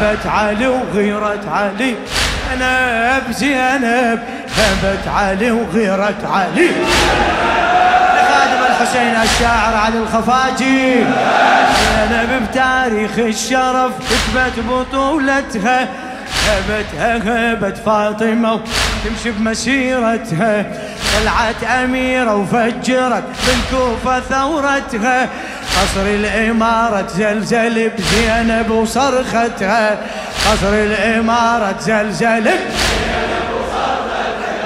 [0.00, 1.94] هبت علي وغيرة علي.
[2.50, 4.20] زينب زينب
[4.56, 6.70] هبت علي وغيرة علي.
[8.28, 11.04] خادم الحسين الشاعر علي الخفاجي.
[12.10, 15.88] زينب بتاريخ الشرف تثبت بطولتها.
[16.48, 17.16] هبتها
[17.52, 18.60] هبت فاطمة
[19.04, 20.64] تمشي بمسيرتها.
[21.14, 25.28] طلعت أميرة وفجرت بالكوفة ثورتها.
[25.78, 29.98] قصر الإمارة زلزل بزينب وصرختها.
[30.46, 33.48] قصر الإمارة زلزل بزينب.
[33.54, 34.58] وصرختها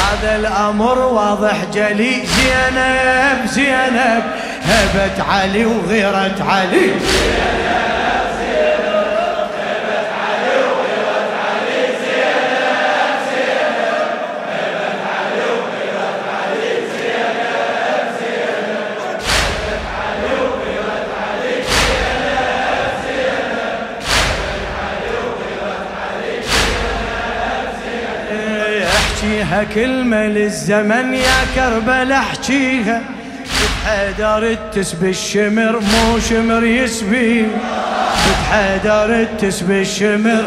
[0.00, 2.22] هذا الأمر واضح جلي.
[2.26, 4.22] زينب زينب
[4.64, 6.90] هبت علي وغيرت علي.
[29.30, 33.00] احكيها كلمة للزمن يا كربل احكيها.
[33.60, 37.46] بتحيدر تسبي الشمر مو شمر يسبي.
[38.26, 40.46] بتحيدر تسبي الشمر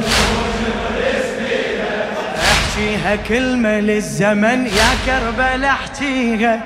[2.52, 6.62] احكيها كلمة للزمن يا كربل احكيها.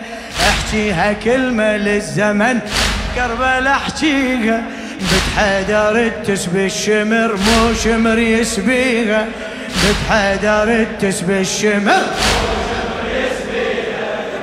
[0.50, 2.60] احكيها كلمة للزمن
[3.16, 4.64] كربل احكيها.
[5.38, 9.26] بتحيدر تسبي الشمر مو شمر يسبيها
[9.68, 12.02] بتحدر تسبي الشمر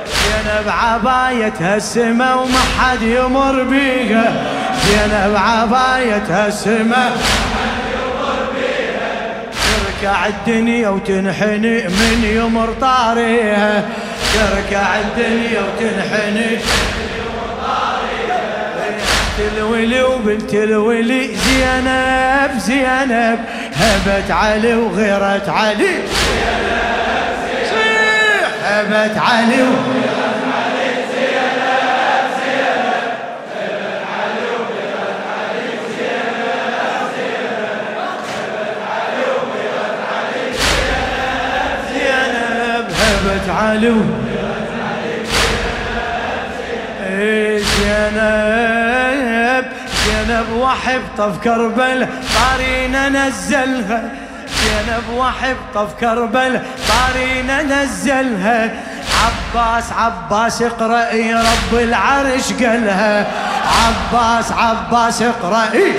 [0.07, 4.33] زينب عبايتها السما وما حد يمر بيها
[4.85, 7.11] زينب عبايتها السما
[10.01, 13.83] تركع الدنيا وتنحني من يمر طاريها.
[14.33, 16.57] تركع الدنيا وتنحني
[19.39, 23.39] الولي وبنت الولي زينب زينب
[23.75, 25.95] هبت علي وغيرت علي.
[27.69, 33.15] صيح هبت علي وغيرت علي زينب زينب
[33.55, 35.67] هبت علي وغيرت علي.
[35.95, 37.85] زينب زينب
[38.31, 40.45] هبت علي وغيرت علي.
[41.89, 43.93] زينب زينب علي علي
[47.01, 48.94] زينب زينب.
[50.35, 54.09] زينب وحبطة في كربل طارينا نزلها.
[54.47, 56.59] زينب وحبطة في كربل
[56.89, 58.71] طارينا نزلها.
[59.25, 63.27] عباس عباس اقرأي رب العرش قالها.
[63.85, 65.93] عباس عباس اقرأي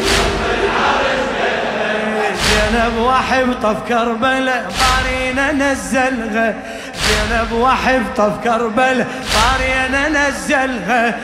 [2.46, 6.54] زينب وحبطة في كربل طارينا نزلها.
[6.94, 9.04] زينب وحبطة في كربل
[9.34, 11.14] طارينا نزلها.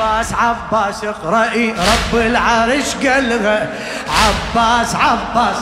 [0.00, 3.68] عباس عباس اقرأي رب العرش قالها
[4.08, 5.56] عباس عباس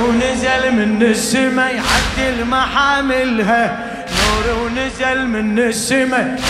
[0.00, 3.78] ونزل من السماء يعدل محاملها
[4.18, 6.40] نور ونزل من السماء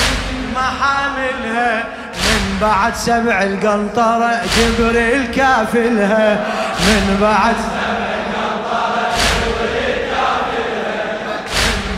[0.55, 1.85] محاملها.
[2.15, 6.37] من بعد سبع القنطرة جبريل كافلها.
[6.81, 7.57] من بعد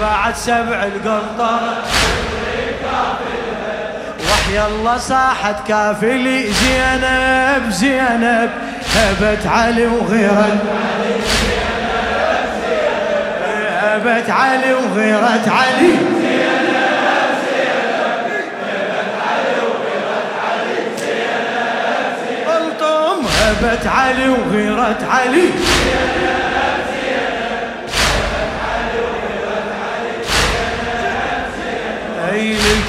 [0.01, 1.94] بعد سبع القنطرة
[4.31, 8.51] وحي الله صاحت كافلي زينب زينب
[8.97, 10.61] هبت علي وغيرت.
[13.83, 15.95] هبت علي وغيرت علي.
[23.45, 25.51] هبت علي وغيرت علي.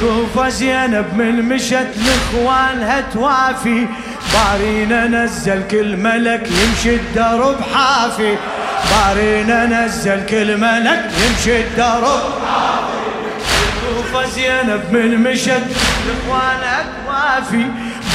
[0.05, 3.87] الكوفة زينب من مشت لاخوانها توافي
[4.33, 8.35] بارينا نزل كل ملك يمشي الدرب حافي
[8.91, 12.19] بارينا نزل كل ملك يمشي الدرب
[13.65, 15.63] الكوفة زينب من مشت
[16.05, 17.65] لاخوانها توافي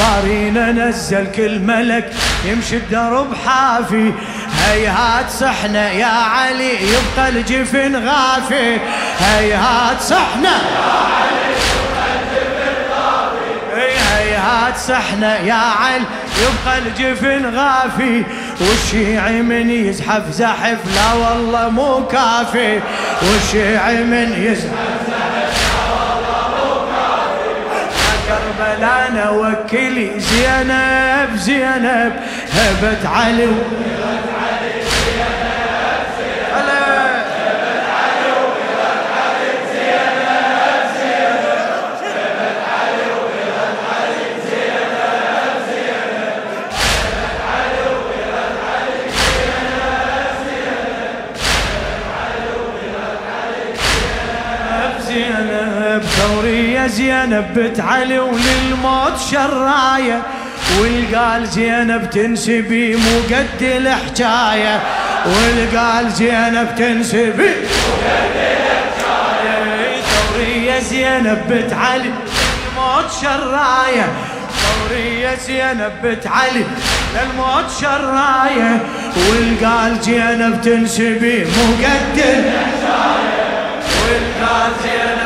[0.00, 2.12] بارينا نزل كل ملك
[2.44, 4.12] يمشي الدرب حافي
[4.66, 8.78] هيهات صحنا يا علي يبقى الجفن غافي.
[9.20, 11.50] هيهات صحنا يا علي.
[14.88, 16.04] صحنا يا علي
[16.42, 18.24] يبقى الجفن غافي.
[18.60, 22.80] والشيعي من يزحف زحف لا والله مو كافي.
[23.22, 25.00] والشيعي من يزحف
[28.28, 32.12] كربلاء وكلي زينب زينب
[32.52, 33.48] هبت علي.
[57.20, 60.22] زينب بنت علي وللموت شراية
[60.81, 64.81] والقال زينب تنسبي مو قد الحكاية
[65.26, 74.08] والقال زينب تنسبي مو قد الحكاية ثورية زينب بنت علي للموت شراية.
[74.61, 76.64] ثورية زينب بنت علي
[77.14, 78.82] للموت شراية.
[79.28, 83.31] والقال زينب تنسبي مو قد الحكاية
[84.02, 85.19] والقال زينب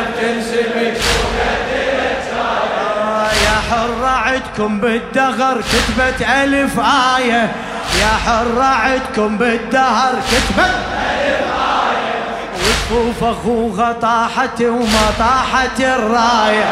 [3.74, 6.80] حرة عدكم بالدهر كتبت ألف
[7.18, 7.52] آية.
[8.00, 11.48] يا حرة عدكم بالدهر كتبت ألف
[11.90, 12.24] آية.
[12.60, 16.64] وصفوف أخوها طاحت وما طاحت الراية.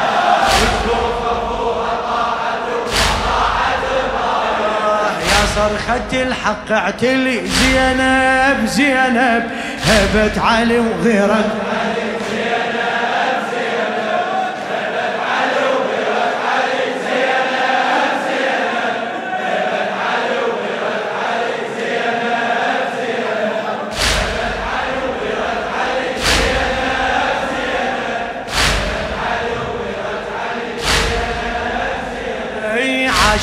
[5.29, 9.51] يا صرخة الحق اعتلي زينب زينب
[9.87, 11.51] هبت علي وغيرت.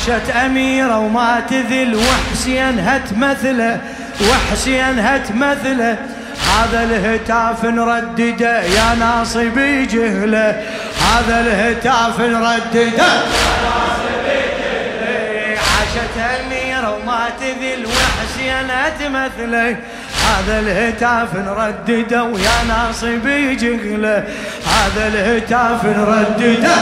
[0.00, 3.80] عاشت أميرة وما تذل وحسين هت مثله
[4.30, 5.96] وحسين هت مثله.
[6.50, 10.62] هذا الهتاف نردده يا ناصبي جهله.
[11.00, 13.12] هذا الهتاف نردده
[15.68, 19.76] عاشت أميرة وما تذل وحسين هت مثله.
[20.26, 24.24] هذا الهتاف نردده ويا ناصبي جهله.
[24.66, 26.76] هذا الهتاف نردده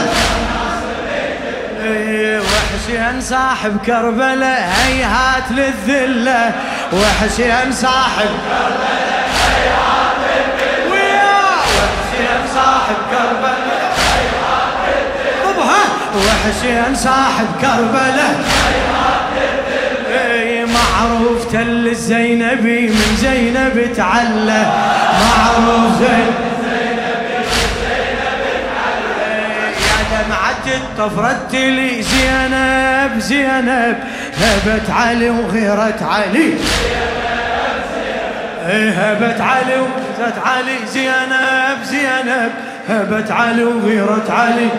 [2.69, 6.51] وحسين صاحب كربلاء هيهات للذلة
[6.93, 10.91] وحسين صاحب كربلاء هيهات للذلة.
[10.91, 11.39] ويا
[11.75, 15.65] وحسين صاحب كربلاء هيهات للذلة.
[16.15, 18.35] وحسين صاحب كربلاء
[18.65, 24.71] هيهات للذلة معروف تل الزينبي من زينب تعلى
[25.21, 26.48] معروف زينب
[30.69, 33.97] دمعت طفرت لي زينب زينب
[34.41, 36.53] هبت علي وغيرت علي.
[38.97, 40.77] هبت علي وغيرت علي.
[40.93, 42.51] زينب زينب
[42.89, 44.69] هبت علي وغيرت علي علي.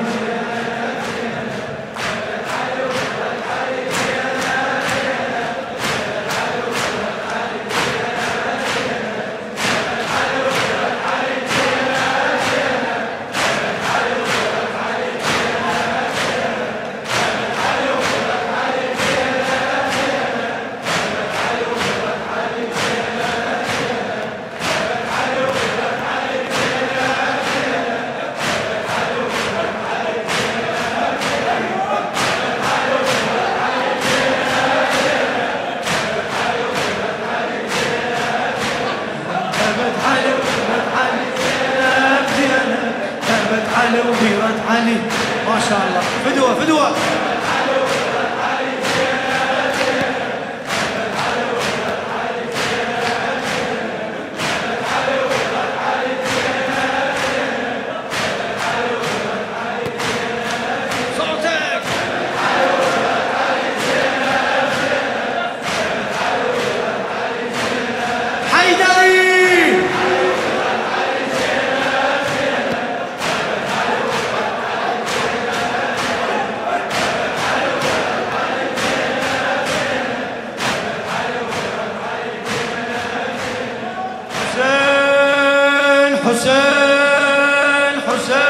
[86.30, 88.40] حسين حسين.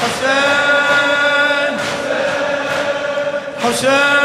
[0.00, 1.78] حسين
[3.62, 4.17] حسين.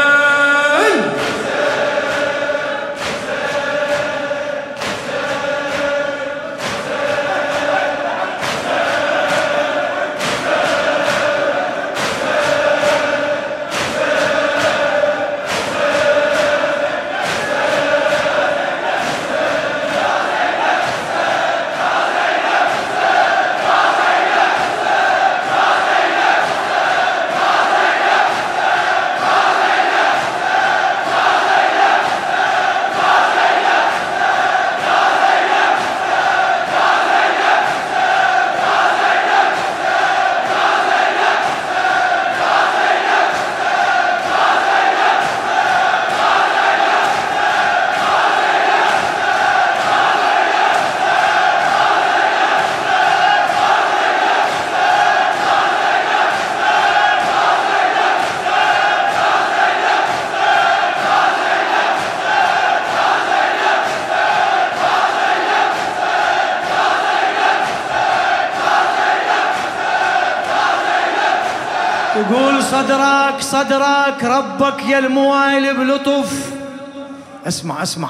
[72.54, 76.32] واقول صدرك صدرك ربك يا الموايل بلطف.
[77.46, 78.08] اسمع اسمع.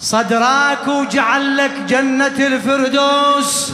[0.00, 3.72] صدرك وجعل لك جنة الفردوس.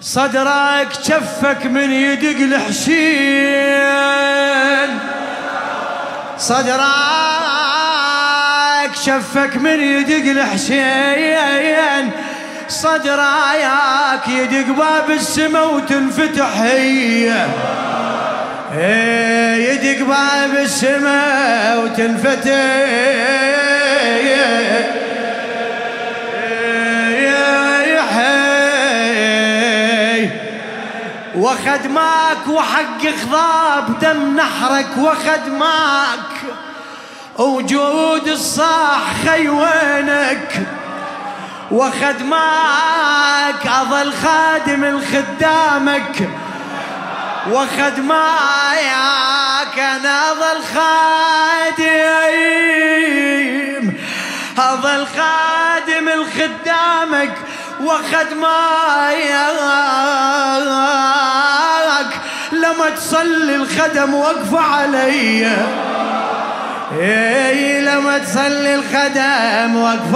[0.00, 3.38] صدرك شفك من يدق الحشين
[6.38, 6.88] صدرك
[9.04, 12.10] شفك من يدق الحشين
[12.68, 17.46] صدراياك يدق باب السما وتنفتح هي.
[18.76, 22.88] يدق باب السما وتنفتح.
[31.34, 36.30] وخدماك وحق خضاب دم نحرك وخدماك
[37.38, 40.60] وجود الصاح خي وينك
[41.70, 46.28] وخدماك أظل خادم الخدامك.
[47.46, 48.98] وخدماك
[49.78, 51.18] أنا أظل خادم
[54.58, 57.34] أظل خادم الخدامك
[57.80, 58.88] وخدماك
[62.52, 65.56] لما تصلي الخدم وقف علي.
[66.92, 70.14] اي لما تصلي الخدم وقف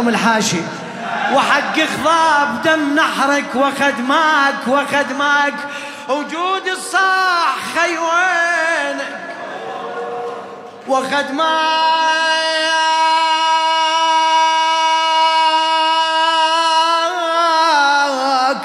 [0.00, 0.60] ناظم الحاشي.
[1.34, 5.54] وحق خضاب دم نحرك وخدماك وخدماك
[6.08, 9.20] وجود الصاح خي وينك
[10.88, 11.40] وخدماك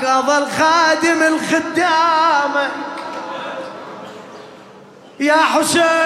[0.03, 2.71] أظل خادم الخدامك
[5.19, 6.05] يا حسين.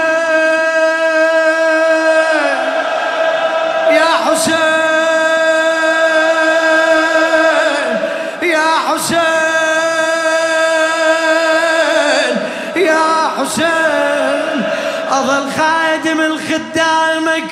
[16.74, 17.52] خدامك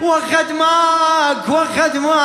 [0.00, 2.18] وخدماك وخدماك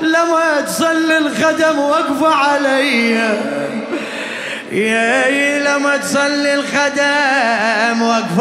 [0.00, 3.10] لما تصلي الخدم وقف علي
[4.72, 8.40] يا لما تصلي الخدم وقف